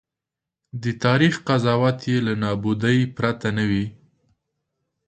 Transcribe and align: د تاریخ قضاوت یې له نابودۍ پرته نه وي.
د 0.83 0.85
تاریخ 1.03 1.33
قضاوت 1.47 1.99
یې 2.09 2.17
له 2.27 2.33
نابودۍ 2.43 2.99
پرته 3.17 3.47
نه 3.57 3.63
وي. 3.69 3.85